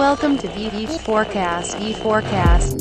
[0.00, 1.76] Welcome to E Forecast.
[1.76, 2.74] E Forecast.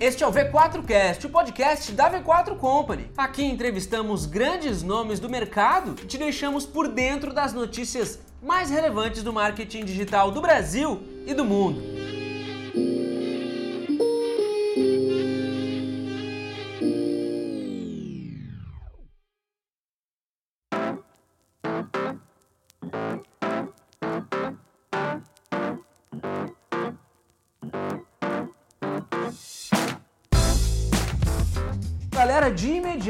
[0.00, 3.10] Este é o V4Cast, o podcast da V4 Company.
[3.14, 9.22] Aqui entrevistamos grandes nomes do mercado e te deixamos por dentro das notícias mais relevantes
[9.22, 11.93] do marketing digital do Brasil e do mundo.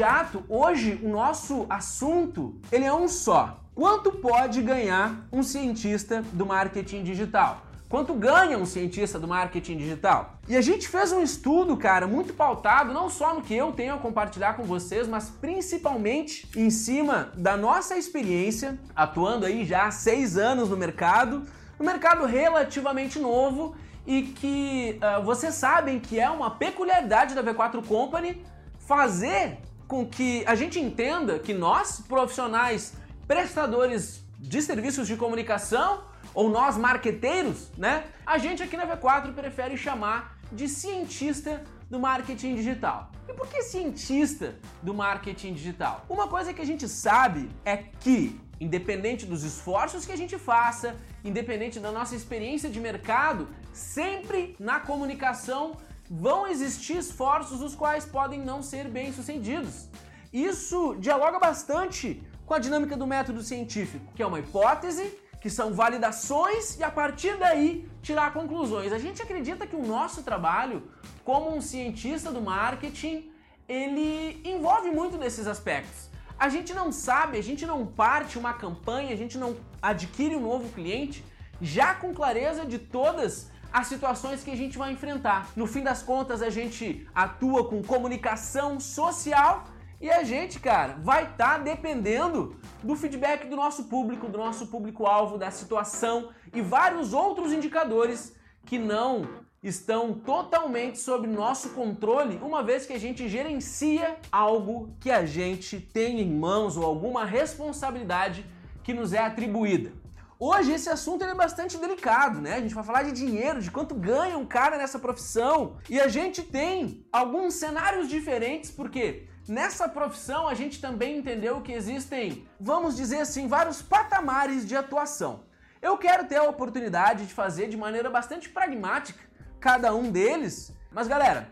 [0.05, 3.59] Imediato, hoje o nosso assunto ele é um só.
[3.73, 7.61] Quanto pode ganhar um cientista do marketing digital?
[7.89, 10.35] Quanto ganha um cientista do marketing digital?
[10.47, 13.95] E a gente fez um estudo, cara, muito pautado não só no que eu tenho
[13.95, 19.91] a compartilhar com vocês, mas principalmente em cima da nossa experiência, atuando aí já há
[19.91, 21.43] seis anos no mercado,
[21.79, 23.75] no mercado relativamente novo
[24.05, 28.45] e que uh, vocês sabem que é uma peculiaridade da V4 Company
[28.79, 32.93] fazer com que a gente entenda que nós, profissionais
[33.27, 38.05] prestadores de serviços de comunicação, ou nós marqueteiros, né?
[38.25, 43.11] A gente aqui na V4 prefere chamar de cientista do marketing digital.
[43.27, 46.05] E por que cientista do marketing digital?
[46.09, 50.95] Uma coisa que a gente sabe é que, independente dos esforços que a gente faça,
[51.23, 55.77] independente da nossa experiência de mercado, sempre na comunicação
[56.09, 59.89] vão existir esforços os quais podem não ser bem sucedidos.
[60.31, 65.73] Isso dialoga bastante com a dinâmica do método científico, que é uma hipótese, que são
[65.73, 68.91] validações e a partir daí tirar conclusões.
[68.91, 70.83] A gente acredita que o nosso trabalho
[71.23, 73.31] como um cientista do marketing,
[73.67, 76.09] ele envolve muito desses aspectos.
[76.37, 80.41] A gente não sabe, a gente não parte uma campanha, a gente não adquire um
[80.41, 81.25] novo cliente
[81.61, 85.49] já com clareza de todas as situações que a gente vai enfrentar.
[85.53, 89.65] No fim das contas, a gente atua com comunicação social
[89.99, 94.67] e a gente, cara, vai estar tá dependendo do feedback do nosso público, do nosso
[94.67, 98.33] público-alvo, da situação e vários outros indicadores
[98.65, 99.27] que não
[99.61, 105.81] estão totalmente sob nosso controle, uma vez que a gente gerencia algo que a gente
[105.81, 108.45] tem em mãos ou alguma responsabilidade
[108.85, 110.04] que nos é atribuída.
[110.37, 112.55] Hoje esse assunto é bastante delicado, né?
[112.55, 115.77] A gente vai falar de dinheiro, de quanto ganha um cara nessa profissão.
[115.89, 121.71] E a gente tem alguns cenários diferentes, porque nessa profissão a gente também entendeu que
[121.71, 125.45] existem, vamos dizer assim, vários patamares de atuação.
[125.81, 129.23] Eu quero ter a oportunidade de fazer de maneira bastante pragmática
[129.57, 131.49] cada um deles, mas galera,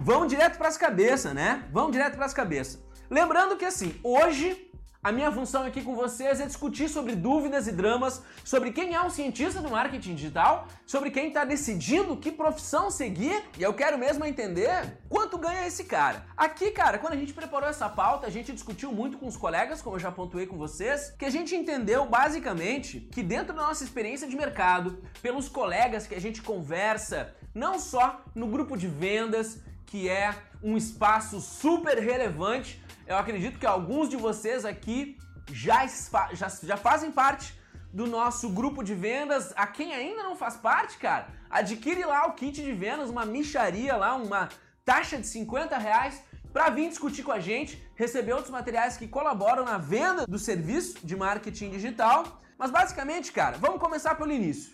[0.00, 1.64] vamos direto para as cabeças, né?
[1.72, 2.84] Vamos direto para as cabeças.
[3.08, 4.65] Lembrando que assim, hoje
[5.06, 9.00] a minha função aqui com vocês é discutir sobre dúvidas e dramas, sobre quem é
[9.00, 13.96] um cientista do marketing digital, sobre quem está decidindo que profissão seguir, e eu quero
[13.96, 16.26] mesmo entender quanto ganha esse cara.
[16.36, 19.80] Aqui, cara, quando a gente preparou essa pauta, a gente discutiu muito com os colegas,
[19.80, 23.84] como eu já pontuei com vocês, que a gente entendeu basicamente que dentro da nossa
[23.84, 29.60] experiência de mercado, pelos colegas que a gente conversa, não só no grupo de vendas,
[29.86, 35.16] que é um espaço super relevante eu acredito que alguns de vocês aqui
[35.52, 35.86] já,
[36.32, 37.54] já, já fazem parte
[37.92, 39.52] do nosso grupo de vendas.
[39.56, 43.96] A quem ainda não faz parte, cara, adquire lá o kit de vendas, uma micharia
[43.96, 44.48] lá, uma
[44.84, 46.22] taxa de 50 reais
[46.52, 51.06] para vir discutir com a gente, receber outros materiais que colaboram na venda do serviço
[51.06, 52.40] de marketing digital.
[52.58, 54.72] Mas basicamente, cara, vamos começar pelo início.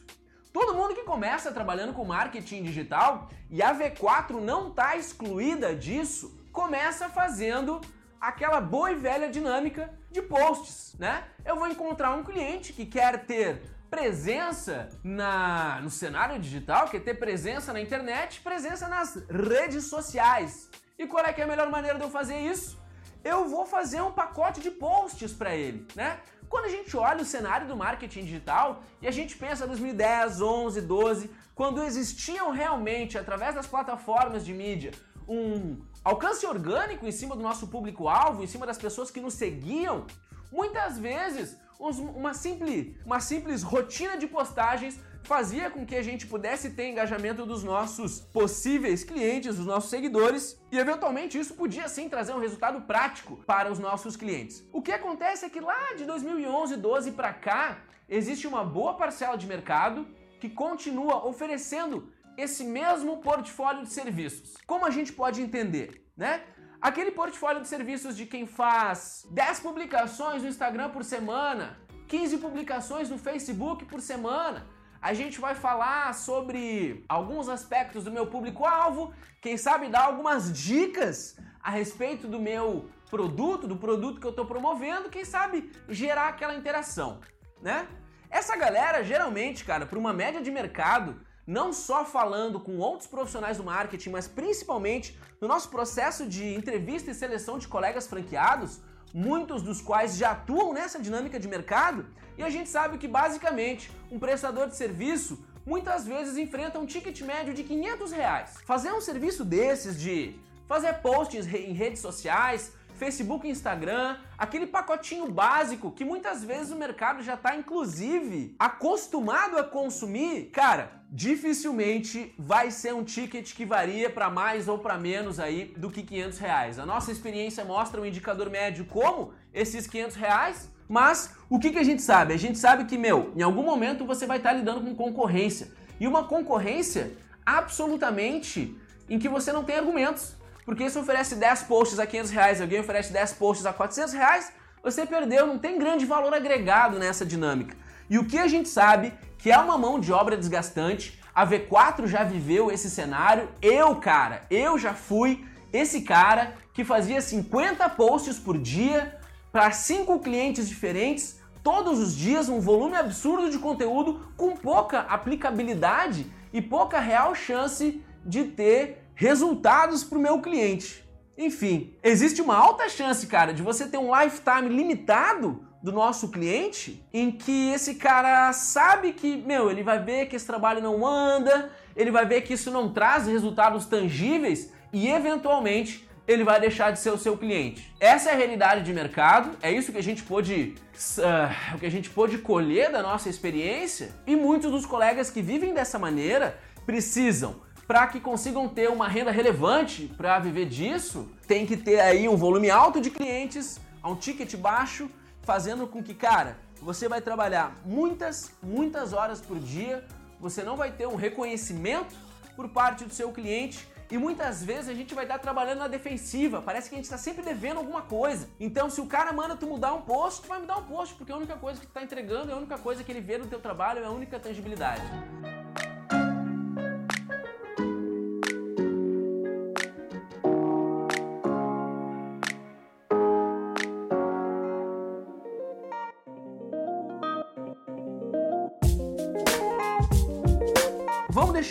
[0.52, 6.38] Todo mundo que começa trabalhando com marketing digital, e a V4 não está excluída disso,
[6.52, 7.80] começa fazendo
[8.22, 11.24] aquela boa e velha dinâmica de posts, né?
[11.44, 13.60] Eu vou encontrar um cliente que quer ter
[13.90, 20.70] presença na, no cenário digital, quer ter presença na internet, presença nas redes sociais.
[20.96, 22.80] E qual é que é a melhor maneira de eu fazer isso?
[23.24, 26.20] Eu vou fazer um pacote de posts para ele, né?
[26.48, 30.80] Quando a gente olha o cenário do marketing digital e a gente pensa 2010, 11,
[30.82, 34.92] 12, quando existiam realmente através das plataformas de mídia
[35.28, 40.06] um alcance orgânico em cima do nosso público-alvo, em cima das pessoas que nos seguiam,
[40.50, 46.70] muitas vezes uma simples, uma simples rotina de postagens fazia com que a gente pudesse
[46.70, 52.32] ter engajamento dos nossos possíveis clientes, dos nossos seguidores, e eventualmente isso podia sim trazer
[52.32, 54.64] um resultado prático para os nossos clientes.
[54.72, 57.78] O que acontece é que lá de 2011, 12 para cá,
[58.08, 60.06] existe uma boa parcela de mercado
[60.40, 64.56] que continua oferecendo esse mesmo portfólio de serviços.
[64.66, 66.42] Como a gente pode entender, né?
[66.80, 71.78] Aquele portfólio de serviços de quem faz 10 publicações no Instagram por semana,
[72.08, 74.66] 15 publicações no Facebook por semana.
[75.00, 81.36] A gente vai falar sobre alguns aspectos do meu público-alvo, quem sabe dar algumas dicas
[81.62, 86.54] a respeito do meu produto, do produto que eu estou promovendo, quem sabe gerar aquela
[86.54, 87.20] interação,
[87.60, 87.86] né?
[88.28, 93.56] Essa galera, geralmente, cara, para uma média de mercado, não só falando com outros profissionais
[93.56, 98.80] do marketing, mas principalmente no nosso processo de entrevista e seleção de colegas franqueados,
[99.12, 102.06] muitos dos quais já atuam nessa dinâmica de mercado,
[102.38, 107.20] e a gente sabe que basicamente um prestador de serviço muitas vezes enfrenta um ticket
[107.22, 108.58] médio de 500 reais.
[108.64, 112.72] Fazer um serviço desses de fazer posts em redes sociais,
[113.02, 119.58] Facebook e Instagram, aquele pacotinho básico que muitas vezes o mercado já está inclusive acostumado
[119.58, 125.40] a consumir, cara, dificilmente vai ser um ticket que varia para mais ou para menos
[125.40, 126.78] aí do que 500 reais.
[126.78, 131.80] A nossa experiência mostra um indicador médio como esses 500 reais, mas o que, que
[131.80, 132.34] a gente sabe?
[132.34, 135.72] A gente sabe que, meu, em algum momento você vai estar tá lidando com concorrência.
[135.98, 138.78] E uma concorrência absolutamente
[139.10, 140.36] em que você não tem argumentos.
[140.64, 144.52] Porque se oferece 10 posts a 500 reais, alguém oferece 10 posts a 400 reais,
[144.82, 147.76] você perdeu, não tem grande valor agregado nessa dinâmica.
[148.08, 152.06] E o que a gente sabe que é uma mão de obra desgastante, a V4
[152.06, 158.38] já viveu esse cenário, eu, cara, eu já fui esse cara que fazia 50 posts
[158.38, 159.18] por dia
[159.50, 166.26] para cinco clientes diferentes, todos os dias, um volume absurdo de conteúdo com pouca aplicabilidade
[166.52, 171.02] e pouca real chance de ter resultados para o meu cliente.
[171.36, 177.04] Enfim, existe uma alta chance, cara, de você ter um lifetime limitado do nosso cliente
[177.12, 181.70] em que esse cara sabe que, meu, ele vai ver que esse trabalho não anda,
[181.96, 187.00] ele vai ver que isso não traz resultados tangíveis e eventualmente ele vai deixar de
[187.00, 187.92] ser o seu cliente.
[187.98, 190.74] Essa é a realidade de mercado, é isso que a gente pôde,
[191.18, 195.42] uh, o que a gente pôde colher da nossa experiência e muitos dos colegas que
[195.42, 201.66] vivem dessa maneira precisam para que consigam ter uma renda relevante para viver disso, tem
[201.66, 205.10] que ter aí um volume alto de clientes, um ticket baixo,
[205.42, 210.04] fazendo com que, cara, você vai trabalhar muitas, muitas horas por dia,
[210.40, 212.14] você não vai ter um reconhecimento
[212.56, 216.60] por parte do seu cliente e muitas vezes a gente vai estar trabalhando na defensiva,
[216.60, 218.46] parece que a gente está sempre devendo alguma coisa.
[218.60, 221.32] Então, se o cara manda tu mudar um post, tu vai mudar um post, porque
[221.32, 223.46] a única coisa que tu está entregando, é a única coisa que ele vê no
[223.46, 225.02] teu trabalho, é a única tangibilidade.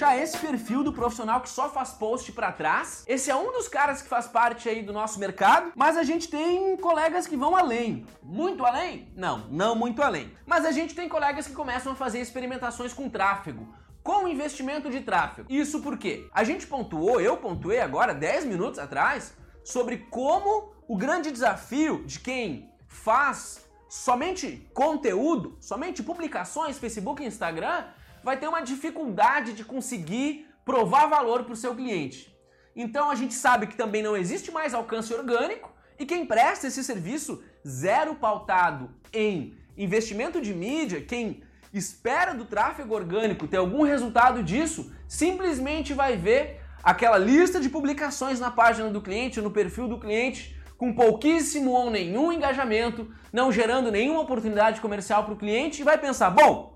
[0.01, 3.03] Deixar esse perfil do profissional que só faz post para trás.
[3.07, 6.27] Esse é um dos caras que faz parte aí do nosso mercado, mas a gente
[6.27, 8.03] tem colegas que vão além.
[8.24, 9.13] Muito além?
[9.15, 10.36] Não, não muito além.
[10.44, 15.01] Mas a gente tem colegas que começam a fazer experimentações com tráfego com investimento de
[15.01, 15.48] tráfego.
[15.48, 21.30] Isso porque a gente pontuou, eu pontuei agora 10 minutos atrás, sobre como o grande
[21.30, 27.83] desafio de quem faz somente conteúdo, somente publicações, Facebook e Instagram,
[28.23, 32.35] vai ter uma dificuldade de conseguir provar valor para o seu cliente.
[32.75, 36.83] Então a gente sabe que também não existe mais alcance orgânico e quem presta esse
[36.83, 44.44] serviço zero pautado em investimento de mídia, quem espera do tráfego orgânico ter algum resultado
[44.44, 49.99] disso, simplesmente vai ver aquela lista de publicações na página do cliente, no perfil do
[49.99, 55.85] cliente, com pouquíssimo ou nenhum engajamento, não gerando nenhuma oportunidade comercial para o cliente e
[55.85, 56.70] vai pensar: bom,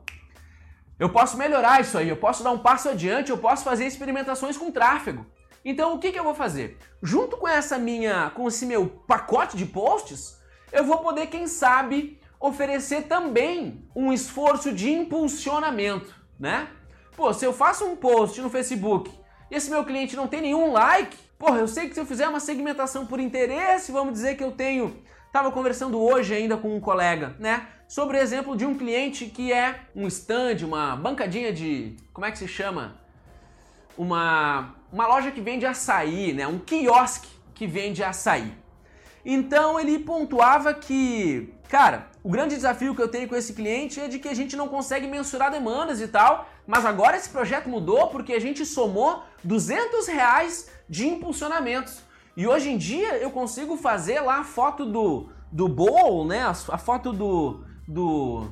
[1.00, 4.58] eu posso melhorar isso aí, eu posso dar um passo adiante, eu posso fazer experimentações
[4.58, 5.26] com tráfego.
[5.64, 6.78] Então o que, que eu vou fazer?
[7.02, 10.40] Junto com essa minha, com esse meu pacote de posts,
[10.72, 16.68] eu vou poder, quem sabe, oferecer também um esforço de impulsionamento, né?
[17.16, 19.12] Pô, se eu faço um post no Facebook
[19.50, 22.28] e esse meu cliente não tem nenhum like, porra, eu sei que se eu fizer
[22.28, 25.02] uma segmentação por interesse, vamos dizer que eu tenho.
[25.36, 27.68] Tava conversando hoje ainda com um colega, né?
[27.90, 31.98] sobre o exemplo de um cliente que é um stand, uma bancadinha de.
[32.14, 32.96] Como é que se chama?
[33.98, 36.48] Uma, uma loja que vende açaí, né?
[36.48, 38.50] um quiosque que vende açaí.
[39.26, 44.08] Então ele pontuava que, cara, o grande desafio que eu tenho com esse cliente é
[44.08, 48.08] de que a gente não consegue mensurar demandas e tal, mas agora esse projeto mudou
[48.08, 52.06] porque a gente somou 200 reais de impulsionamentos.
[52.36, 56.42] E hoje em dia eu consigo fazer lá a foto do, do bowl, né?
[56.42, 58.50] A, a foto do, do,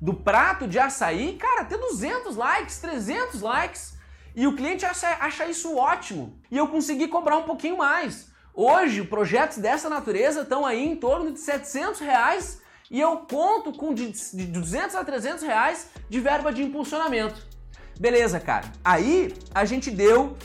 [0.00, 3.94] do prato de açaí, cara, ter 200 likes, 300 likes.
[4.36, 6.38] E o cliente acha, acha isso ótimo.
[6.50, 8.28] E eu consegui cobrar um pouquinho mais.
[8.52, 13.92] Hoje, projetos dessa natureza estão aí em torno de 700 reais e eu conto com
[13.92, 17.44] de, de 200 a 300 reais de verba de impulsionamento.
[17.98, 18.70] Beleza, cara.
[18.84, 20.36] Aí a gente deu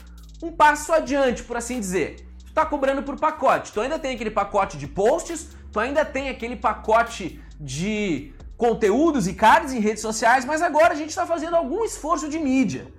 [0.41, 2.28] um passo adiante, por assim dizer.
[2.59, 3.71] Tu tá cobrando por pacote.
[3.71, 9.33] Tu ainda tem aquele pacote de posts, tu ainda tem aquele pacote de conteúdos e
[9.33, 12.91] cards em redes sociais, mas agora a gente está fazendo algum esforço de mídia.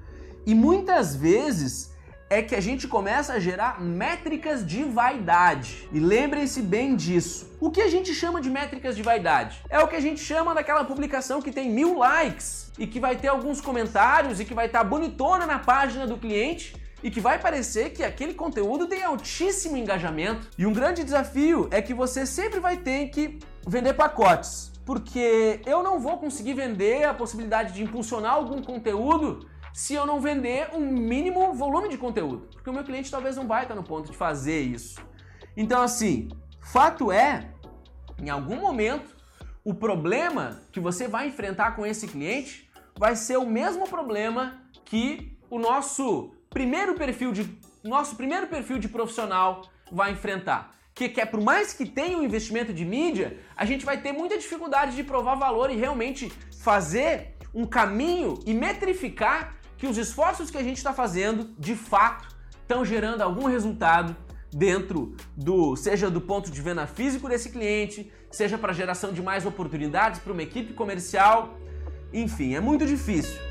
[0.46, 1.92] E muitas vezes
[2.30, 5.86] é que a gente começa a gerar métricas de vaidade.
[5.92, 7.54] E lembrem-se bem disso.
[7.60, 9.62] O que a gente chama de métricas de vaidade?
[9.68, 13.14] É o que a gente chama daquela publicação que tem mil likes e que vai
[13.14, 17.20] ter alguns comentários e que vai estar tá bonitona na página do cliente e que
[17.20, 20.48] vai parecer que aquele conteúdo tem altíssimo engajamento.
[20.58, 25.82] E um grande desafio é que você sempre vai ter que vender pacotes, porque eu
[25.82, 30.80] não vou conseguir vender a possibilidade de impulsionar algum conteúdo se eu não vender um
[30.80, 34.16] mínimo volume de conteúdo, porque o meu cliente talvez não vai estar no ponto de
[34.16, 35.00] fazer isso.
[35.56, 36.28] Então, assim,
[36.60, 37.50] fato é,
[38.18, 39.16] em algum momento,
[39.64, 45.38] o problema que você vai enfrentar com esse cliente vai ser o mesmo problema que
[45.48, 47.48] o nosso primeiro perfil de
[47.82, 50.74] nosso primeiro perfil de profissional vai enfrentar.
[50.94, 54.12] Que, que é por mais que tenha um investimento de mídia, a gente vai ter
[54.12, 56.30] muita dificuldade de provar valor e realmente
[56.62, 62.28] fazer um caminho e metrificar que os esforços que a gente está fazendo, de fato,
[62.60, 64.14] estão gerando algum resultado
[64.52, 69.46] dentro do, seja do ponto de venda físico desse cliente, seja para geração de mais
[69.46, 71.58] oportunidades para uma equipe comercial.
[72.12, 73.49] Enfim, é muito difícil.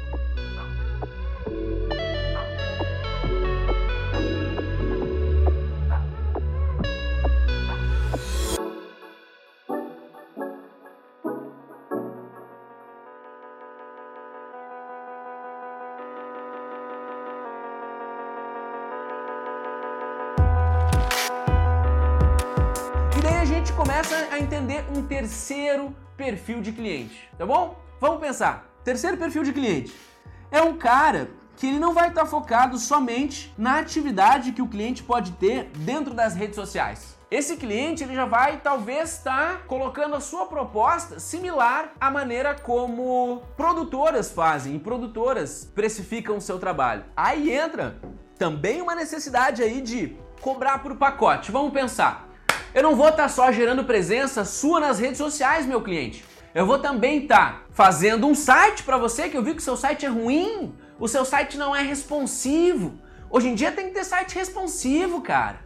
[23.80, 27.80] Começa a entender um terceiro perfil de cliente, tá bom?
[28.02, 28.70] Vamos pensar.
[28.84, 29.96] Terceiro perfil de cliente
[30.52, 35.02] é um cara que ele não vai estar focado somente na atividade que o cliente
[35.02, 37.18] pode ter dentro das redes sociais.
[37.32, 43.44] Esse cliente ele já vai talvez estar colocando a sua proposta similar à maneira como
[43.56, 47.06] produtoras fazem e produtoras precificam o seu trabalho.
[47.16, 47.98] Aí entra
[48.38, 51.50] também uma necessidade aí de cobrar por pacote.
[51.50, 52.29] Vamos pensar.
[52.74, 56.24] Eu não vou estar tá só gerando presença sua nas redes sociais, meu cliente.
[56.54, 59.64] Eu vou também estar tá fazendo um site para você que eu vi que o
[59.64, 63.00] seu site é ruim, o seu site não é responsivo.
[63.28, 65.60] Hoje em dia tem que ter site responsivo, cara.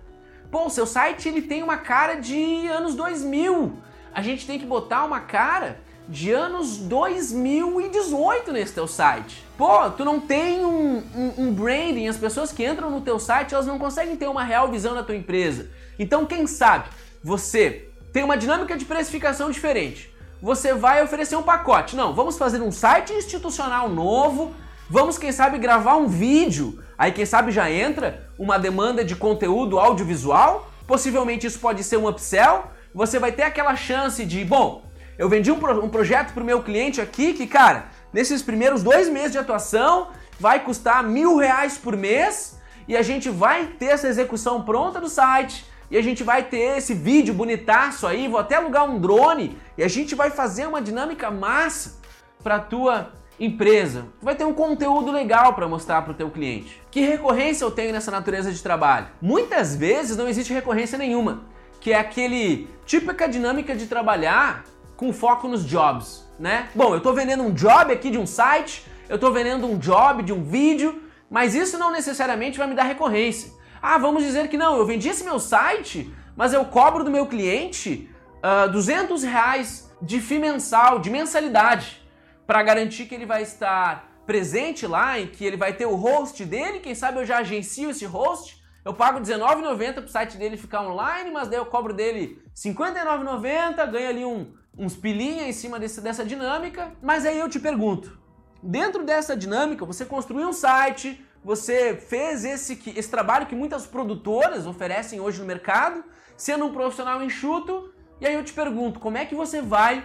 [0.50, 3.74] Pô, o seu site ele tem uma cara de anos 2000.
[4.13, 9.43] A gente tem que botar uma cara de anos 2018 nesse teu site.
[9.57, 13.53] Pô, tu não tem um, um, um, branding, as pessoas que entram no teu site,
[13.53, 15.69] elas não conseguem ter uma real visão da tua empresa.
[15.98, 16.89] Então, quem sabe
[17.24, 20.13] você tem uma dinâmica de precificação diferente.
[20.41, 21.95] Você vai oferecer um pacote.
[21.95, 24.53] Não, vamos fazer um site institucional novo,
[24.89, 26.83] vamos, quem sabe, gravar um vídeo.
[26.98, 30.69] Aí, quem sabe, já entra uma demanda de conteúdo audiovisual.
[30.86, 32.65] Possivelmente isso pode ser um upsell.
[32.93, 34.83] Você vai ter aquela chance de, bom,
[35.17, 38.82] eu vendi um, pro, um projeto para o meu cliente aqui que, cara, nesses primeiros
[38.82, 43.88] dois meses de atuação vai custar mil reais por mês e a gente vai ter
[43.88, 48.39] essa execução pronta do site e a gente vai ter esse vídeo bonitaço aí, vou
[48.39, 52.00] até alugar um drone e a gente vai fazer uma dinâmica massa
[52.41, 54.08] para tua empresa.
[54.22, 56.82] Vai ter um conteúdo legal para mostrar para o teu cliente.
[56.89, 59.08] Que recorrência eu tenho nessa natureza de trabalho?
[59.22, 61.43] Muitas vezes não existe recorrência nenhuma,
[61.79, 64.63] que é aquele típica dinâmica de trabalhar
[65.03, 66.69] com foco nos jobs, né?
[66.74, 70.24] Bom, eu estou vendendo um job aqui de um site, eu estou vendendo um job
[70.24, 73.51] de um vídeo, mas isso não necessariamente vai me dar recorrência.
[73.81, 77.25] Ah, vamos dizer que não, eu vendi esse meu site, mas eu cobro do meu
[77.25, 82.01] cliente uh, ah, 200 reais de FII mensal, de mensalidade,
[82.48, 86.45] para garantir que ele vai estar presente lá e que ele vai ter o host
[86.45, 90.55] dele, quem sabe eu já agencio esse host, eu pago R$19,90 para o site dele
[90.55, 95.79] ficar online, mas daí eu cobro dele R$59,90, ganho ali um, uns pilinha em cima
[95.79, 96.91] desse, dessa dinâmica.
[97.01, 98.17] Mas aí eu te pergunto,
[98.61, 104.65] dentro dessa dinâmica, você construiu um site, você fez esse, esse trabalho que muitas produtoras
[104.65, 106.03] oferecem hoje no mercado,
[106.37, 110.03] sendo um profissional enxuto, e aí eu te pergunto, como é que você vai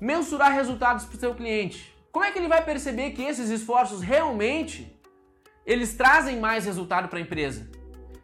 [0.00, 1.94] mensurar resultados para o seu cliente?
[2.12, 4.94] Como é que ele vai perceber que esses esforços realmente
[5.66, 7.68] eles trazem mais resultado para a empresa?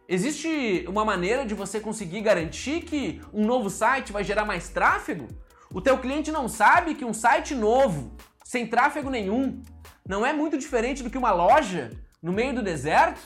[0.07, 5.27] Existe uma maneira de você conseguir garantir que um novo site vai gerar mais tráfego?
[5.73, 9.61] O teu cliente não sabe que um site novo, sem tráfego nenhum,
[10.07, 13.21] não é muito diferente do que uma loja no meio do deserto,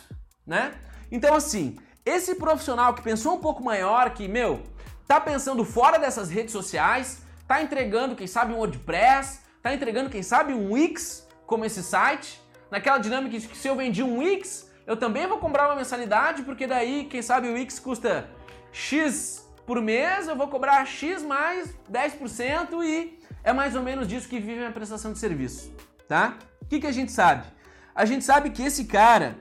[0.45, 0.73] né?
[1.11, 4.61] Então assim, esse profissional que pensou um pouco maior, que, meu,
[5.07, 10.21] tá pensando fora dessas redes sociais, tá entregando, quem sabe, um WordPress, tá entregando, quem
[10.21, 14.69] sabe, um Wix, como esse site, naquela dinâmica de que se eu vendi um Wix,
[14.85, 18.29] eu também vou cobrar uma mensalidade, porque daí, quem sabe, o Wix custa
[18.71, 24.27] X por mês, eu vou cobrar X mais 10% e é mais ou menos disso
[24.29, 25.73] que vive a prestação de serviço,
[26.07, 26.37] tá?
[26.61, 27.45] O que, que a gente sabe?
[27.93, 29.37] A gente sabe que esse cara,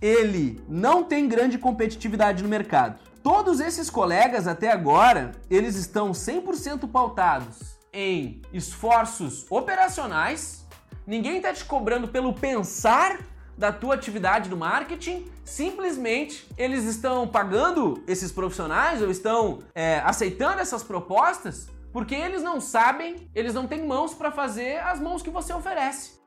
[0.00, 3.00] ele não tem grande competitividade no mercado.
[3.22, 10.66] Todos esses colegas até agora, eles estão 100% pautados em esforços operacionais.
[11.06, 13.18] Ninguém está te cobrando pelo pensar
[13.58, 20.60] da tua atividade do marketing, simplesmente eles estão pagando esses profissionais ou estão é, aceitando
[20.60, 25.30] essas propostas porque eles não sabem, eles não têm mãos para fazer as mãos que
[25.30, 26.20] você oferece.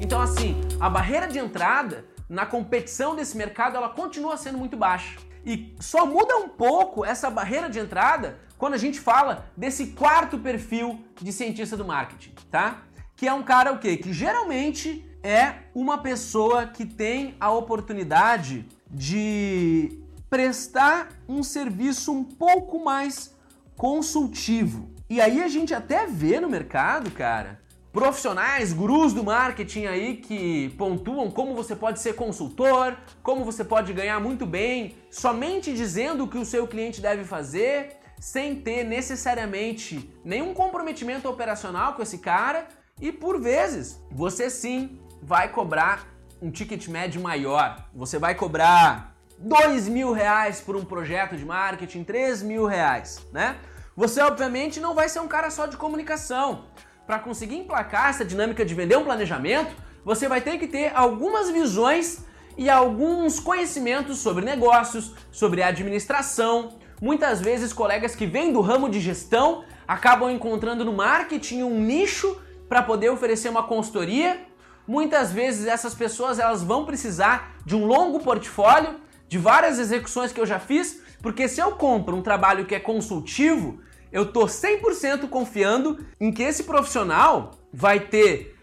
[0.00, 5.31] Então assim, a barreira de entrada na competição desse mercado ela continua sendo muito baixa.
[5.44, 10.38] E só muda um pouco essa barreira de entrada quando a gente fala desse quarto
[10.38, 12.82] perfil de cientista do marketing, tá?
[13.16, 13.96] Que é um cara o quê?
[13.96, 22.82] Que geralmente é uma pessoa que tem a oportunidade de prestar um serviço um pouco
[22.82, 23.34] mais
[23.76, 24.90] consultivo.
[25.08, 27.60] E aí a gente até vê no mercado, cara,
[27.92, 33.92] profissionais, gurus do marketing aí que pontuam como você pode ser consultor, como você pode
[33.92, 40.10] ganhar muito bem, somente dizendo o que o seu cliente deve fazer, sem ter necessariamente
[40.24, 42.66] nenhum comprometimento operacional com esse cara,
[43.00, 46.08] e por vezes você sim vai cobrar
[46.40, 47.88] um ticket médio maior.
[47.94, 53.58] Você vai cobrar dois mil reais por um projeto de marketing, três mil reais, né?
[53.94, 56.64] Você obviamente não vai ser um cara só de comunicação
[57.06, 61.50] para conseguir emplacar essa dinâmica de vender um planejamento, você vai ter que ter algumas
[61.50, 62.24] visões
[62.56, 66.78] e alguns conhecimentos sobre negócios, sobre administração.
[67.00, 72.40] Muitas vezes, colegas que vêm do ramo de gestão acabam encontrando no marketing um nicho
[72.68, 74.40] para poder oferecer uma consultoria.
[74.86, 80.40] Muitas vezes, essas pessoas elas vão precisar de um longo portfólio, de várias execuções que
[80.40, 83.80] eu já fiz, porque se eu compro um trabalho que é consultivo,
[84.12, 88.54] eu tô 100% confiando em que esse profissional vai ter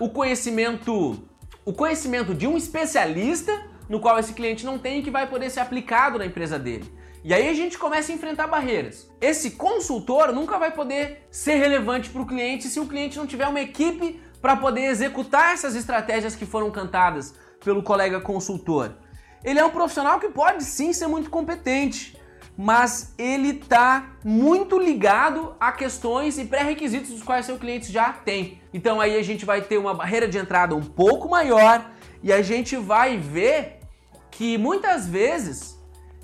[0.00, 1.22] o conhecimento
[1.64, 5.48] o conhecimento de um especialista no qual esse cliente não tem e que vai poder
[5.48, 6.92] ser aplicado na empresa dele.
[7.22, 9.10] E aí a gente começa a enfrentar barreiras.
[9.18, 13.48] Esse consultor nunca vai poder ser relevante para o cliente se o cliente não tiver
[13.48, 17.34] uma equipe para poder executar essas estratégias que foram cantadas
[17.64, 18.92] pelo colega consultor.
[19.42, 22.13] Ele é um profissional que pode sim ser muito competente,
[22.56, 28.60] mas ele está muito ligado a questões e pré-requisitos dos quais seu cliente já tem.
[28.72, 31.90] Então aí a gente vai ter uma barreira de entrada um pouco maior
[32.22, 33.80] e a gente vai ver
[34.30, 35.78] que muitas vezes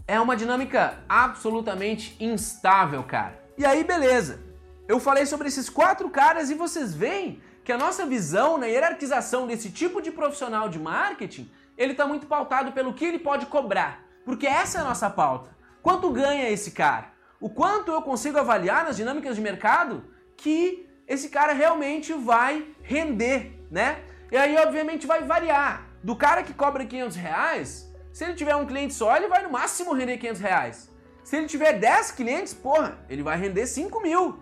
[0.06, 3.40] é uma dinâmica absolutamente instável, cara.
[3.56, 4.40] E aí, beleza.
[4.88, 9.46] Eu falei sobre esses quatro caras e vocês veem que a nossa visão na hierarquização
[9.46, 14.02] desse tipo de profissional de marketing, ele está muito pautado pelo que ele pode cobrar.
[14.24, 15.50] Porque essa é a nossa pauta.
[15.82, 17.12] Quanto ganha esse cara?
[17.40, 20.04] O quanto eu consigo avaliar nas dinâmicas de mercado
[20.36, 24.02] que esse cara realmente vai render, né?
[24.30, 25.88] E aí, obviamente, vai variar.
[26.02, 29.50] Do cara que cobra 500 reais, se ele tiver um cliente só, ele vai no
[29.50, 30.90] máximo render 500 reais.
[31.24, 34.38] Se ele tiver 10 clientes, porra, ele vai render 5 mil.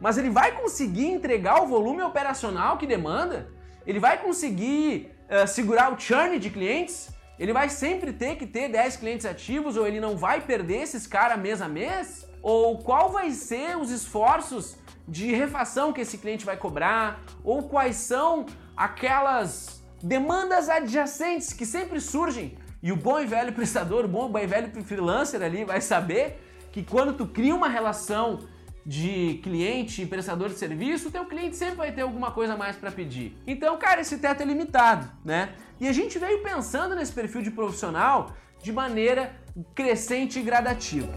[0.00, 3.48] Mas ele vai conseguir entregar o volume operacional que demanda?
[3.86, 7.10] Ele vai conseguir uh, segurar o churn de clientes?
[7.40, 11.06] Ele vai sempre ter que ter 10 clientes ativos ou ele não vai perder esses
[11.06, 12.28] caras mês a mês?
[12.42, 14.76] Ou qual vai ser os esforços
[15.08, 17.22] de refação que esse cliente vai cobrar?
[17.42, 18.44] Ou quais são
[18.76, 22.58] aquelas demandas adjacentes que sempre surgem?
[22.82, 26.82] E o bom e velho prestador, o bom e velho freelancer ali vai saber que
[26.82, 28.40] quando tu cria uma relação
[28.84, 32.90] de cliente prestador de serviço, o teu cliente sempre vai ter alguma coisa mais para
[32.90, 33.36] pedir.
[33.46, 35.52] Então, cara, esse teto é limitado, né?
[35.80, 39.34] E a gente veio pensando nesse perfil de profissional de maneira
[39.74, 41.08] crescente e gradativa.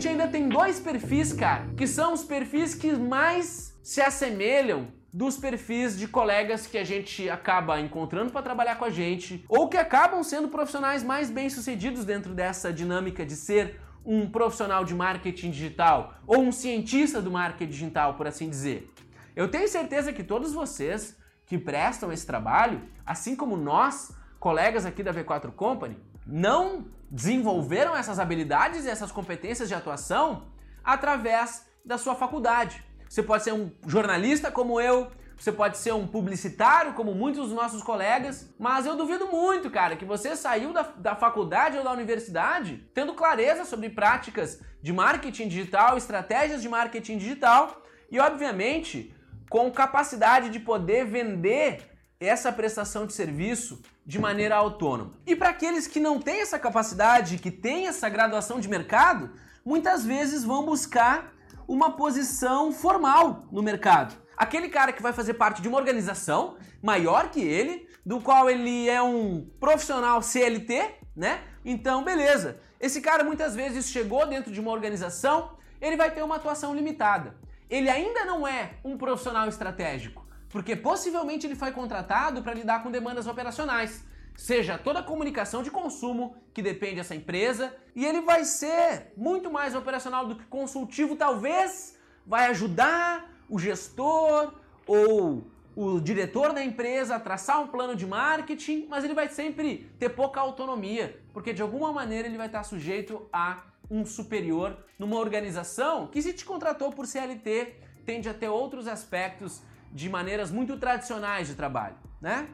[0.00, 5.36] Gente ainda tem dois perfis, cara, que são os perfis que mais se assemelham dos
[5.36, 9.76] perfis de colegas que a gente acaba encontrando para trabalhar com a gente ou que
[9.76, 16.14] acabam sendo profissionais mais bem-sucedidos dentro dessa dinâmica de ser um profissional de marketing digital
[16.26, 18.90] ou um cientista do marketing digital, por assim dizer.
[19.36, 25.02] Eu tenho certeza que todos vocês que prestam esse trabalho, assim como nós, colegas aqui
[25.02, 30.46] da V4 Company, não desenvolveram essas habilidades e essas competências de atuação
[30.84, 32.84] através da sua faculdade.
[33.08, 37.52] Você pode ser um jornalista como eu, você pode ser um publicitário, como muitos dos
[37.54, 41.90] nossos colegas, mas eu duvido muito, cara, que você saiu da, da faculdade ou da
[41.92, 49.14] universidade tendo clareza sobre práticas de marketing digital, estratégias de marketing digital e, obviamente,
[49.48, 55.12] com capacidade de poder vender essa prestação de serviço de maneira autônoma.
[55.24, 59.30] E para aqueles que não têm essa capacidade, que têm essa graduação de mercado,
[59.64, 61.32] muitas vezes vão buscar
[61.68, 64.20] uma posição formal no mercado.
[64.36, 68.88] Aquele cara que vai fazer parte de uma organização maior que ele, do qual ele
[68.88, 71.42] é um profissional CLT, né?
[71.64, 72.58] Então, beleza.
[72.80, 77.36] Esse cara muitas vezes chegou dentro de uma organização, ele vai ter uma atuação limitada.
[77.70, 82.90] Ele ainda não é um profissional estratégico, porque possivelmente ele foi contratado para lidar com
[82.90, 84.04] demandas operacionais.
[84.36, 89.50] Seja toda a comunicação de consumo que depende dessa empresa, e ele vai ser muito
[89.50, 94.54] mais operacional do que consultivo, talvez vai ajudar o gestor
[94.86, 95.44] ou
[95.76, 100.10] o diretor da empresa a traçar um plano de marketing, mas ele vai sempre ter
[100.10, 106.06] pouca autonomia, porque de alguma maneira ele vai estar sujeito a um superior numa organização
[106.06, 111.48] que se te contratou por CLT tende a ter outros aspectos de maneiras muito tradicionais
[111.48, 112.48] de trabalho, né?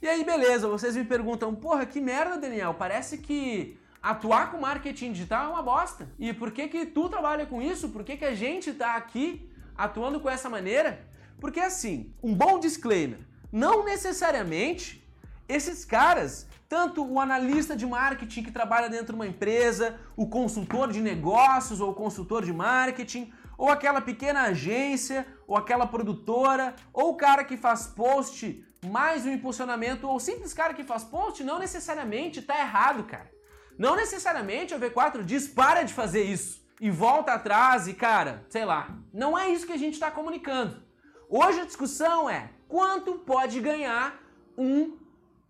[0.00, 5.12] E aí, beleza, vocês me perguntam, porra, que merda, Daniel, parece que atuar com marketing
[5.12, 6.08] digital é uma bosta.
[6.18, 7.88] E por que que tu trabalha com isso?
[7.88, 11.04] Por que que a gente tá aqui atuando com essa maneira?
[11.40, 13.18] Porque assim, um bom disclaimer,
[13.50, 15.04] não necessariamente
[15.48, 20.92] esses caras, tanto o analista de marketing que trabalha dentro de uma empresa, o consultor
[20.92, 27.16] de negócios ou consultor de marketing, ou aquela pequena agência, ou aquela produtora, ou o
[27.16, 32.42] cara que faz post mais um impulsionamento ou simples cara que faz post, não necessariamente
[32.42, 33.28] tá errado, cara.
[33.76, 38.64] Não necessariamente o V4 diz para de fazer isso e volta atrás e, cara, sei
[38.64, 38.96] lá.
[39.12, 40.82] Não é isso que a gente está comunicando.
[41.28, 44.20] Hoje a discussão é quanto pode ganhar
[44.56, 44.98] um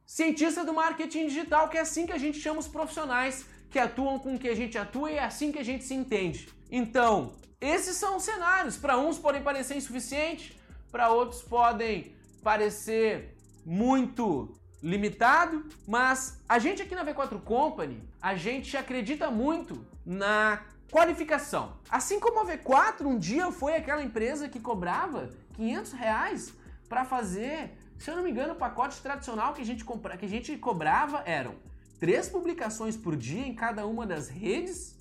[0.06, 4.18] cientista do marketing digital, que é assim que a gente chama os profissionais que atuam
[4.18, 6.48] com o que a gente atua e é assim que a gente se entende.
[6.70, 8.76] Então, esses são os cenários.
[8.76, 10.58] Para uns podem parecer insuficiente,
[10.90, 18.76] para outros podem parecer muito limitado, mas a gente aqui na V4 Company, a gente
[18.76, 21.76] acredita muito na qualificação.
[21.90, 26.52] Assim como a V4 um dia foi aquela empresa que cobrava 500 reais
[26.88, 30.24] para fazer, se eu não me engano, o pacote tradicional que a gente, compra, que
[30.24, 31.56] a gente cobrava eram
[31.98, 34.96] três publicações por dia em cada uma das redes,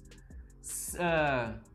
[0.95, 1.66] uh,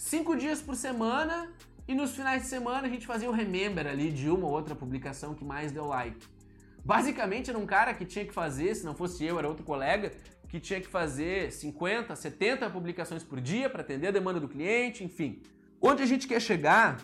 [0.00, 1.52] cinco dias por semana
[1.86, 4.74] e nos finais de semana a gente fazia o remember ali de uma ou outra
[4.74, 6.26] publicação que mais deu like.
[6.82, 10.10] Basicamente era um cara que tinha que fazer, se não fosse eu, era outro colega,
[10.48, 15.04] que tinha que fazer 50, 70 publicações por dia para atender a demanda do cliente,
[15.04, 15.42] enfim.
[15.80, 16.98] Onde a gente quer chegar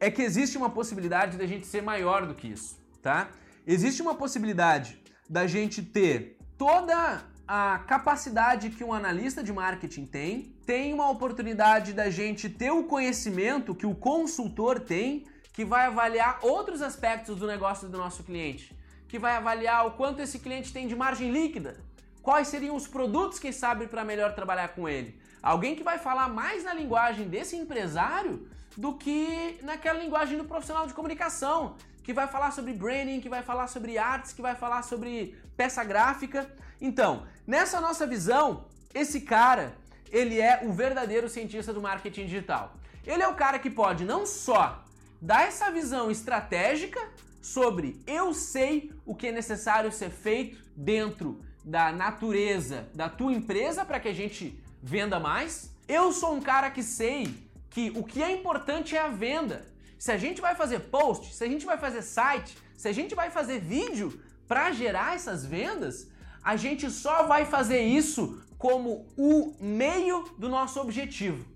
[0.00, 3.30] é que existe uma possibilidade da gente ser maior do que isso, tá?
[3.64, 10.54] Existe uma possibilidade da gente ter toda a capacidade que um analista de marketing tem,
[10.64, 16.38] tem uma oportunidade da gente ter o conhecimento que o consultor tem, que vai avaliar
[16.42, 18.72] outros aspectos do negócio do nosso cliente,
[19.08, 21.80] que vai avaliar o quanto esse cliente tem de margem líquida,
[22.22, 25.20] quais seriam os produtos que sabe para melhor trabalhar com ele.
[25.42, 30.86] Alguém que vai falar mais na linguagem desse empresário do que naquela linguagem do profissional
[30.86, 34.82] de comunicação, que vai falar sobre branding, que vai falar sobre artes, que vai falar
[34.82, 36.48] sobre peça gráfica.
[36.80, 39.74] Então, nessa nossa visão, esse cara,
[40.10, 42.74] ele é o verdadeiro cientista do marketing digital.
[43.06, 44.84] Ele é o cara que pode não só
[45.20, 47.00] dar essa visão estratégica
[47.40, 53.84] sobre eu sei o que é necessário ser feito dentro da natureza da tua empresa
[53.84, 55.70] para que a gente venda mais.
[55.88, 57.34] Eu sou um cara que sei
[57.68, 59.66] que o que é importante é a venda.
[59.98, 63.14] Se a gente vai fazer post, se a gente vai fazer site, se a gente
[63.14, 66.08] vai fazer vídeo para gerar essas vendas,
[66.50, 71.46] a gente só vai fazer isso como o meio do nosso objetivo.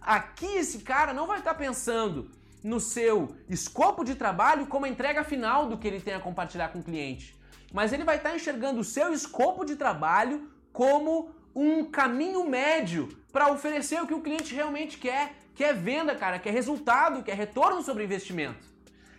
[0.00, 2.30] Aqui esse cara não vai estar tá pensando
[2.62, 6.68] no seu escopo de trabalho como a entrega final do que ele tem a compartilhar
[6.68, 7.36] com o cliente,
[7.72, 13.08] mas ele vai estar tá enxergando o seu escopo de trabalho como um caminho médio
[13.32, 17.24] para oferecer o que o cliente realmente quer, que é venda, cara, que é resultado,
[17.24, 18.64] que é retorno sobre investimento.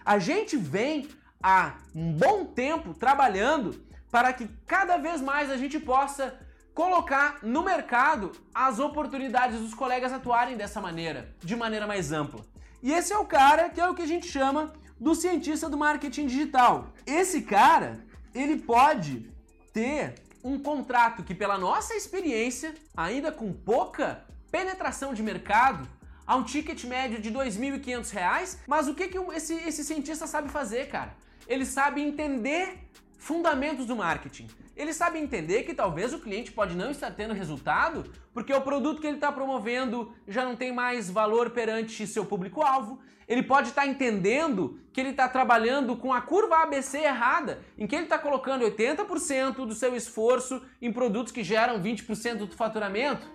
[0.06, 1.10] A gente vem
[1.44, 6.38] há um bom tempo trabalhando para que cada vez mais a gente possa
[6.74, 12.46] colocar no mercado as oportunidades dos colegas atuarem dessa maneira, de maneira mais ampla.
[12.84, 15.78] E esse é o cara que é o que a gente chama do cientista do
[15.78, 16.90] marketing digital.
[17.06, 19.30] Esse cara, ele pode
[19.74, 25.90] ter um contrato que, pela nossa experiência, ainda com pouca penetração de mercado,
[26.28, 30.50] a um ticket médio de R$ 2.500, mas o que, que esse, esse cientista sabe
[30.50, 31.16] fazer, cara?
[31.48, 32.80] Ele sabe entender
[33.18, 34.48] fundamentos do marketing.
[34.76, 39.00] Ele sabe entender que talvez o cliente pode não estar tendo resultado porque o produto
[39.00, 43.00] que ele está promovendo já não tem mais valor perante seu público-alvo.
[43.28, 47.96] Ele pode estar entendendo que ele está trabalhando com a curva ABC errada, em que
[47.96, 53.28] ele está colocando 80% do seu esforço em produtos que geram 20% do faturamento.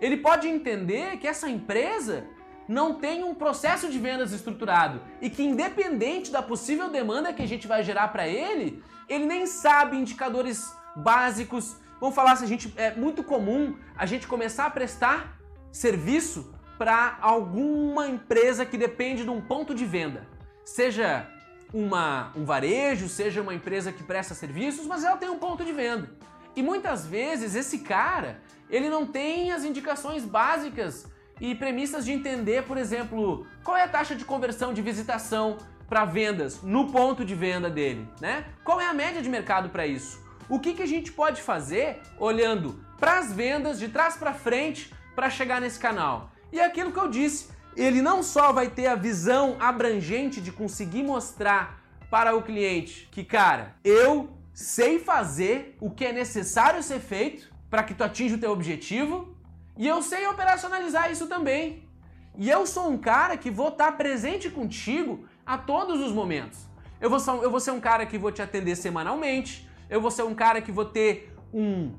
[0.00, 2.26] Ele pode entender que essa empresa
[2.68, 7.48] não tem um processo de vendas estruturado e que, independente da possível demanda que a
[7.48, 11.76] gente vai gerar para ele, ele nem sabe indicadores básicos.
[11.98, 15.38] Vamos falar se a gente é muito comum a gente começar a prestar
[15.72, 20.28] serviço para alguma empresa que depende de um ponto de venda,
[20.64, 21.26] seja
[21.72, 25.72] uma, um varejo, seja uma empresa que presta serviços, mas ela tem um ponto de
[25.72, 26.10] venda.
[26.54, 31.06] E muitas vezes esse cara ele não tem as indicações básicas
[31.40, 36.04] e premissas de entender, por exemplo, qual é a taxa de conversão de visitação para
[36.04, 38.44] vendas no ponto de venda dele, né?
[38.62, 40.22] Qual é a média de mercado para isso?
[40.48, 44.92] O que, que a gente pode fazer olhando para as vendas de trás para frente
[45.14, 46.30] para chegar nesse canal?
[46.52, 50.50] E é aquilo que eu disse, ele não só vai ter a visão abrangente de
[50.50, 57.00] conseguir mostrar para o cliente que, cara, eu sei fazer o que é necessário ser
[57.00, 59.36] feito para que tu atinja o teu objetivo
[59.78, 61.88] e eu sei operacionalizar isso também.
[62.36, 66.66] E eu sou um cara que vou estar presente contigo a todos os momentos.
[67.00, 70.10] Eu vou, ser, eu vou ser um cara que vou te atender semanalmente, eu vou
[70.10, 71.94] ser um cara que vou ter um,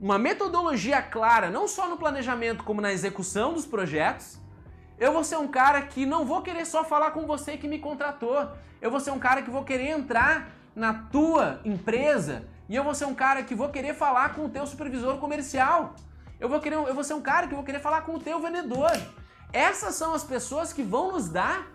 [0.00, 4.40] uma metodologia clara, não só no planejamento, como na execução dos projetos.
[4.96, 7.80] Eu vou ser um cara que não vou querer só falar com você que me
[7.80, 8.48] contratou.
[8.80, 12.94] Eu vou ser um cara que vou querer entrar na tua empresa e eu vou
[12.94, 15.96] ser um cara que vou querer falar com o teu supervisor comercial.
[16.38, 18.38] Eu vou, querer, eu vou ser um cara que vou querer falar com o teu
[18.40, 18.90] vendedor.
[19.52, 21.66] Essas são as pessoas que vão nos dar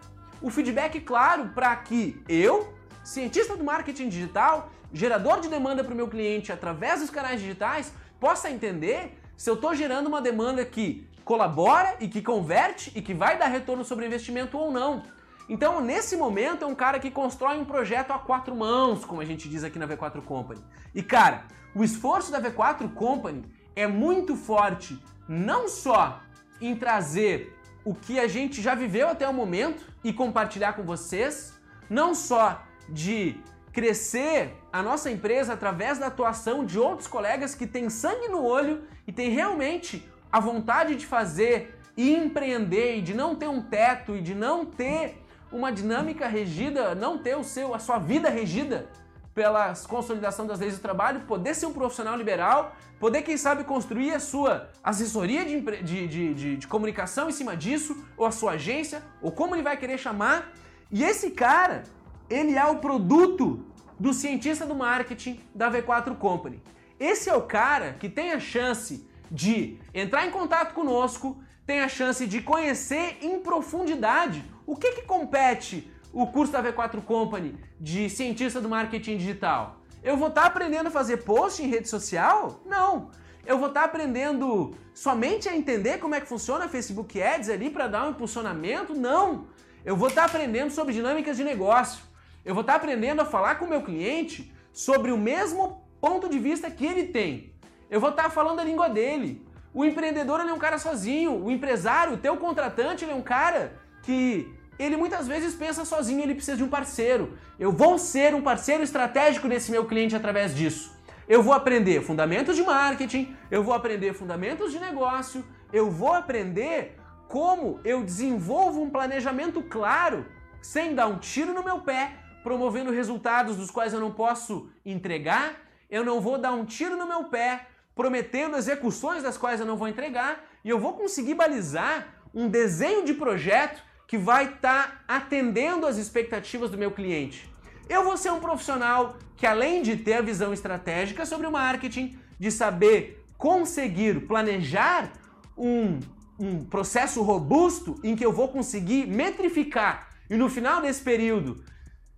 [0.41, 5.95] o feedback claro para que eu, cientista do marketing digital, gerador de demanda para o
[5.95, 11.09] meu cliente através dos canais digitais, possa entender se eu estou gerando uma demanda que
[11.25, 15.03] colabora e que converte e que vai dar retorno sobre investimento ou não.
[15.49, 19.25] Então, nesse momento, é um cara que constrói um projeto a quatro mãos, como a
[19.25, 20.61] gente diz aqui na V4 Company.
[20.93, 23.43] E, cara, o esforço da V4 Company
[23.75, 26.21] é muito forte, não só
[26.59, 31.53] em trazer o que a gente já viveu até o momento e compartilhar com vocês,
[31.89, 33.39] não só de
[33.71, 38.83] crescer a nossa empresa através da atuação de outros colegas que têm sangue no olho
[39.07, 44.15] e têm realmente a vontade de fazer e empreender e de não ter um teto
[44.15, 48.89] e de não ter uma dinâmica regida, não ter o seu a sua vida regida
[49.33, 54.13] pela consolidação das leis do trabalho, poder ser um profissional liberal, poder, quem sabe, construir
[54.13, 59.01] a sua assessoria de, de, de, de, comunicação em cima disso, ou a sua agência,
[59.21, 60.51] ou como ele vai querer chamar.
[60.91, 61.83] E esse cara,
[62.29, 63.65] ele é o produto
[63.99, 66.61] do cientista do marketing da V4 Company.
[66.99, 71.87] Esse é o cara que tem a chance de entrar em contato conosco, tem a
[71.87, 78.09] chance de conhecer em profundidade o que, que compete o curso da V4 Company de
[78.09, 79.81] cientista do marketing digital.
[80.03, 82.61] Eu vou estar tá aprendendo a fazer post em rede social?
[82.65, 83.11] Não.
[83.45, 87.69] Eu vou estar tá aprendendo somente a entender como é que funciona Facebook Ads ali
[87.69, 88.93] para dar um impulsionamento?
[88.93, 89.47] Não.
[89.85, 92.03] Eu vou estar tá aprendendo sobre dinâmicas de negócio.
[92.43, 96.39] Eu vou estar aprendendo a falar com o meu cliente sobre o mesmo ponto de
[96.39, 97.53] vista que ele tem.
[97.89, 99.45] Eu vou estar falando a língua dele.
[99.73, 101.43] O empreendedor é um cara sozinho.
[101.43, 104.51] O empresário, o teu contratante, é um cara que
[104.83, 107.37] ele muitas vezes pensa sozinho, ele precisa de um parceiro.
[107.59, 110.95] Eu vou ser um parceiro estratégico desse meu cliente através disso.
[111.27, 116.97] Eu vou aprender fundamentos de marketing, eu vou aprender fundamentos de negócio, eu vou aprender
[117.27, 120.25] como eu desenvolvo um planejamento claro,
[120.61, 122.13] sem dar um tiro no meu pé,
[122.43, 125.55] promovendo resultados dos quais eu não posso entregar,
[125.89, 129.77] eu não vou dar um tiro no meu pé, prometendo execuções das quais eu não
[129.77, 135.15] vou entregar, e eu vou conseguir balizar um desenho de projeto que vai estar tá
[135.15, 137.49] atendendo às expectativas do meu cliente.
[137.87, 142.19] Eu vou ser um profissional que, além de ter a visão estratégica sobre o marketing,
[142.37, 145.13] de saber conseguir planejar
[145.57, 145.97] um,
[146.37, 151.63] um processo robusto em que eu vou conseguir metrificar e no final desse período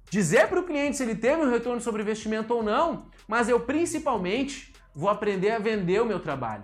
[0.09, 3.59] dizer para o cliente se ele teve um retorno sobre investimento ou não, mas eu
[3.59, 6.63] principalmente vou aprender a vender o meu trabalho.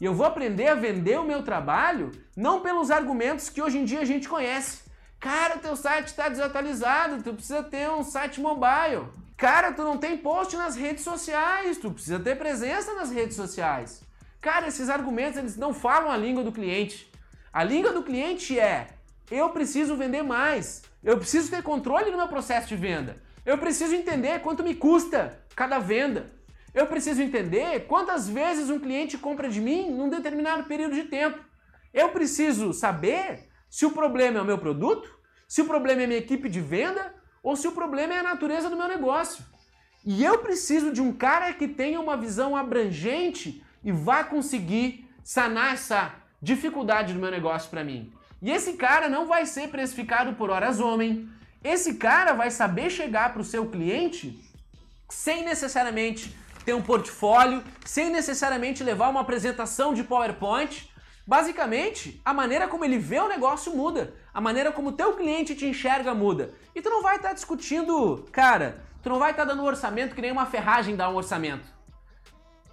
[0.00, 3.84] E eu vou aprender a vender o meu trabalho não pelos argumentos que hoje em
[3.84, 4.82] dia a gente conhece.
[5.20, 9.06] Cara, teu site está desatualizado, tu precisa ter um site mobile.
[9.36, 14.02] Cara, tu não tem post nas redes sociais, tu precisa ter presença nas redes sociais.
[14.40, 17.10] Cara, esses argumentos eles não falam a língua do cliente.
[17.52, 18.88] A língua do cliente é:
[19.30, 23.94] eu preciso vender mais, eu preciso ter controle no meu processo de venda, eu preciso
[23.94, 26.30] entender quanto me custa cada venda,
[26.74, 31.38] eu preciso entender quantas vezes um cliente compra de mim num determinado período de tempo.
[31.92, 35.08] Eu preciso saber se o problema é o meu produto,
[35.46, 38.22] se o problema é a minha equipe de venda ou se o problema é a
[38.24, 39.44] natureza do meu negócio.
[40.04, 45.74] E eu preciso de um cara que tenha uma visão abrangente e vai conseguir sanar
[45.74, 48.12] essa dificuldade do meu negócio para mim.
[48.42, 51.28] E esse cara não vai ser precificado por horas homem.
[51.62, 54.38] Esse cara vai saber chegar para o seu cliente
[55.08, 60.90] sem necessariamente ter um portfólio, sem necessariamente levar uma apresentação de PowerPoint.
[61.26, 65.54] Basicamente, a maneira como ele vê o negócio muda, a maneira como o teu cliente
[65.54, 66.52] te enxerga muda.
[66.74, 69.66] E tu não vai estar tá discutindo, cara, tu não vai estar tá dando um
[69.66, 71.74] orçamento que nem uma ferragem dá um orçamento.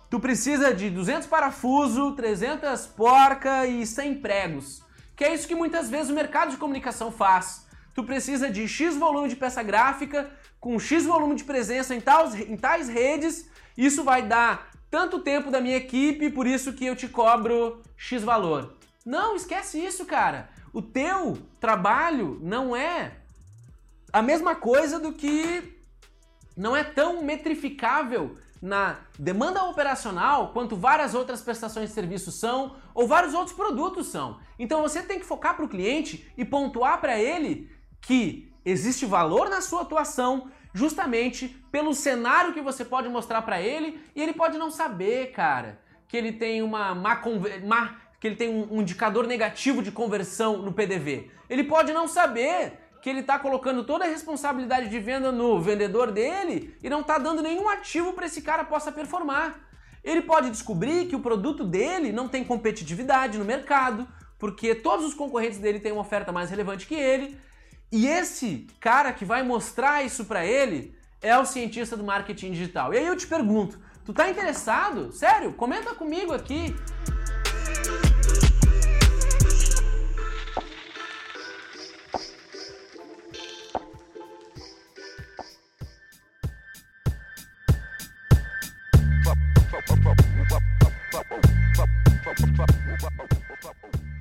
[0.09, 4.83] Tu precisa de 200 parafusos, 300 porca e 100 pregos.
[5.15, 7.65] Que é isso que muitas vezes o mercado de comunicação faz.
[7.93, 12.35] Tu precisa de X volume de peça gráfica, com X volume de presença em tais,
[12.35, 13.49] em tais redes.
[13.77, 18.23] Isso vai dar tanto tempo da minha equipe, por isso que eu te cobro X
[18.23, 18.73] valor.
[19.05, 20.49] Não, esquece isso, cara.
[20.73, 23.17] O teu trabalho não é
[24.11, 25.81] a mesma coisa do que
[26.55, 33.07] não é tão metrificável na demanda operacional quanto várias outras prestações de serviço são ou
[33.07, 34.39] vários outros produtos são.
[34.59, 39.49] Então você tem que focar para o cliente e pontuar para ele que existe valor
[39.49, 44.57] na sua atuação justamente pelo cenário que você pode mostrar para ele e ele pode
[44.57, 47.21] não saber, cara, que ele tem uma má,
[47.63, 51.31] má que ele tem um, um indicador negativo de conversão no PDV.
[51.49, 56.11] Ele pode não saber que ele está colocando toda a responsabilidade de venda no vendedor
[56.11, 59.59] dele e não está dando nenhum ativo para esse cara possa performar.
[60.03, 64.07] Ele pode descobrir que o produto dele não tem competitividade no mercado,
[64.37, 67.37] porque todos os concorrentes dele têm uma oferta mais relevante que ele.
[67.91, 72.93] E esse cara que vai mostrar isso para ele é o cientista do marketing digital.
[72.93, 75.11] E aí eu te pergunto, tu tá interessado?
[75.11, 75.51] Sério?
[75.51, 76.73] Comenta comigo aqui.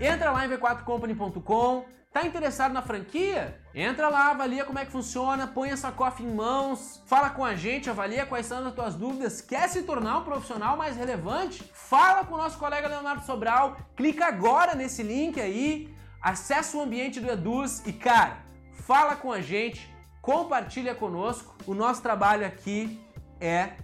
[0.01, 2.00] Entra lá em v4company.com.
[2.13, 3.61] Tá interessado na franquia?
[3.73, 7.55] Entra lá, avalia como é que funciona, põe essa coffee em mãos, fala com a
[7.55, 9.41] gente, avalia quais são as tuas dúvidas.
[9.41, 11.63] Quer se tornar um profissional mais relevante?
[11.73, 17.21] Fala com o nosso colega Leonardo Sobral, clica agora nesse link aí, acessa o ambiente
[17.21, 18.39] do Eduz e, cara,
[18.73, 19.89] fala com a gente,
[20.21, 21.55] compartilha conosco.
[21.65, 23.01] O nosso trabalho aqui
[23.41, 23.75] é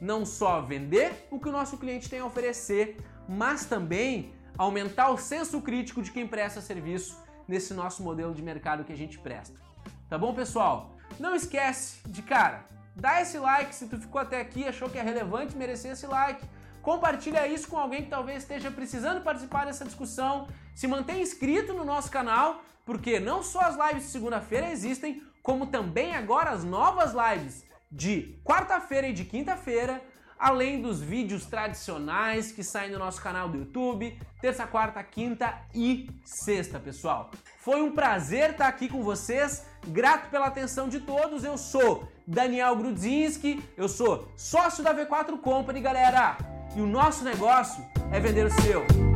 [0.00, 2.96] não só vender o que o nosso cliente tem a oferecer,
[3.28, 8.84] mas também aumentar o senso crítico de quem presta serviço nesse nosso modelo de mercado
[8.84, 9.58] que a gente presta.
[10.08, 10.90] Tá bom, pessoal?
[11.18, 15.02] Não esquece de, cara, dá esse like se tu ficou até aqui, achou que é
[15.02, 16.44] relevante, merecer esse like.
[16.82, 20.46] Compartilha isso com alguém que talvez esteja precisando participar dessa discussão.
[20.74, 25.66] Se mantém inscrito no nosso canal, porque não só as lives de segunda-feira existem, como
[25.66, 30.02] também agora as novas lives de quarta-feira e de quinta-feira
[30.38, 36.08] além dos vídeos tradicionais que saem no nosso canal do YouTube, terça, quarta, quinta e
[36.24, 37.30] sexta, pessoal.
[37.58, 41.44] Foi um prazer estar aqui com vocês, grato pela atenção de todos.
[41.44, 46.36] Eu sou Daniel Grudzinski, eu sou sócio da V4 Company, galera,
[46.76, 49.15] e o nosso negócio é vender o seu.